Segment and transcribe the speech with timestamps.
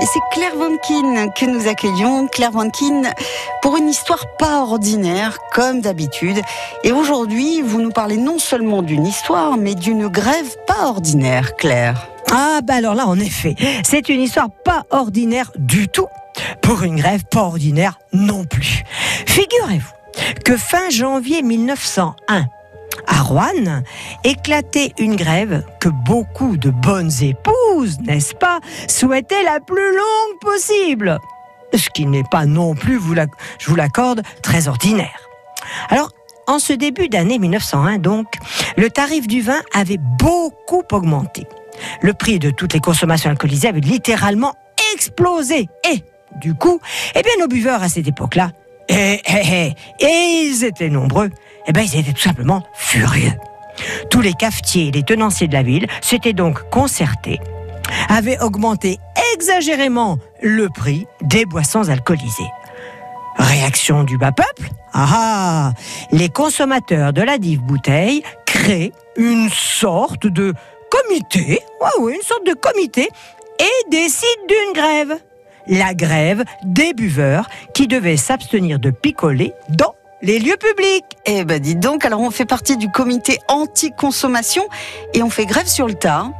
[0.00, 2.28] Et c'est Claire Vankin que nous accueillons.
[2.28, 3.02] Claire Vankin
[3.62, 6.40] pour une histoire pas ordinaire, comme d'habitude.
[6.84, 12.08] Et aujourd'hui, vous nous parlez non seulement d'une histoire, mais d'une grève pas ordinaire, Claire.
[12.30, 16.08] Ah bah alors là, en effet, c'est une histoire pas ordinaire du tout,
[16.62, 18.84] pour une grève pas ordinaire non plus.
[19.26, 19.92] Figurez-vous
[20.44, 22.46] que fin janvier 1901,
[23.08, 23.82] à Rouen,
[24.24, 31.18] éclatait une grève que beaucoup de bonnes épouses, n'est-ce pas, souhaitaient la plus longue possible.
[31.74, 33.00] Ce qui n'est pas non plus,
[33.58, 35.28] je vous l'accorde, très ordinaire.
[35.90, 36.10] Alors,
[36.46, 38.26] en ce début d'année 1901, donc,
[38.76, 41.46] le tarif du vin avait beaucoup augmenté.
[42.00, 44.54] Le prix de toutes les consommations alcoolisées avait littéralement
[44.94, 45.68] explosé.
[45.92, 46.02] Et,
[46.40, 46.80] du coup,
[47.14, 48.52] eh bien, nos buveurs à cette époque-là,
[48.88, 51.30] eh, eh, eh, et ils étaient nombreux,
[51.68, 53.32] eh bien, ils étaient tout simplement furieux.
[54.10, 57.38] Tous les cafetiers et les tenanciers de la ville s'étaient donc concertés,
[58.08, 58.98] avaient augmenté
[59.34, 62.50] exagérément le prix des boissons alcoolisées.
[63.36, 64.70] Réaction du bas peuple?
[64.92, 65.72] Ah ah
[66.10, 70.54] Les consommateurs de la dive bouteille créent une sorte de
[70.90, 73.08] comité, ouais, une sorte de comité,
[73.60, 75.18] et décident d'une grève.
[75.68, 81.04] La grève des buveurs qui devaient s'abstenir de picoler dans les lieux publics.
[81.26, 84.66] Eh ben dites donc, alors on fait partie du comité anti-consommation
[85.14, 86.30] et on fait grève sur le tas.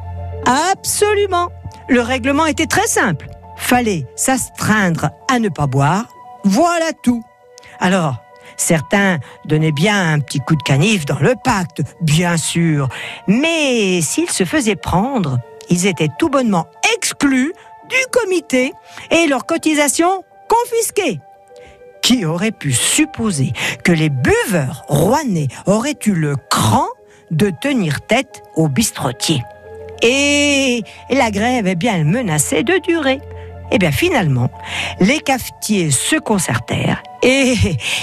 [0.45, 1.49] Absolument.
[1.87, 3.27] Le règlement était très simple.
[3.57, 6.05] Fallait s'astreindre à ne pas boire.
[6.43, 7.23] Voilà tout.
[7.79, 8.15] Alors,
[8.57, 12.87] certains donnaient bien un petit coup de canif dans le pacte, bien sûr.
[13.27, 17.53] Mais s'ils se faisaient prendre, ils étaient tout bonnement exclus
[17.89, 18.73] du comité
[19.11, 21.19] et leurs cotisations confisquées.
[22.09, 26.87] Qui aurait pu supposer que les buveurs rouennais auraient eu le cran
[27.29, 29.43] de tenir tête aux bistrotiers
[30.01, 33.21] Et la grève, eh bien, elle menaçait de durer.
[33.71, 34.49] Eh bien, finalement,
[34.99, 37.53] les cafetiers se concertèrent et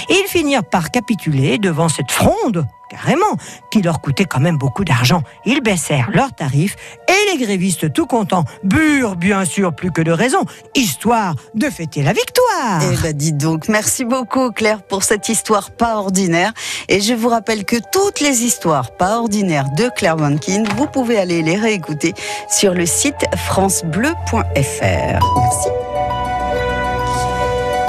[0.09, 3.35] ils finirent par capituler devant cette fronde carrément,
[3.71, 5.21] qui leur coûtait quand même beaucoup d'argent.
[5.45, 6.75] Ils baissèrent leurs tarifs
[7.07, 12.01] et les grévistes tout contents burent bien sûr plus que de raison, histoire de fêter
[12.01, 12.81] la victoire.
[12.81, 16.53] Eh ben dites donc, merci beaucoup Claire pour cette histoire pas ordinaire.
[16.87, 21.17] Et je vous rappelle que toutes les histoires pas ordinaires de Claire Vankin, vous pouvez
[21.17, 22.13] aller les réécouter
[22.49, 24.39] sur le site francebleu.fr.
[24.55, 25.86] Merci.